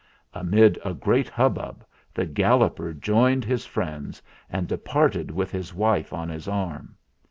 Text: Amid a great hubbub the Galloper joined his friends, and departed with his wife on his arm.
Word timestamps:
Amid 0.33 0.79
a 0.83 0.95
great 0.95 1.29
hubbub 1.29 1.85
the 2.11 2.25
Galloper 2.25 2.91
joined 2.91 3.45
his 3.45 3.67
friends, 3.67 4.19
and 4.49 4.67
departed 4.67 5.29
with 5.29 5.51
his 5.51 5.75
wife 5.75 6.11
on 6.11 6.27
his 6.27 6.47
arm. 6.47 6.95